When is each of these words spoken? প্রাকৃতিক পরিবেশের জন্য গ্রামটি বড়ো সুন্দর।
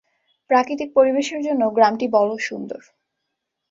প্রাকৃতিক 0.49 0.89
পরিবেশের 0.95 1.41
জন্য 1.43 1.61
গ্রামটি 1.69 2.07
বড়ো 2.07 2.35
সুন্দর। 2.39 2.81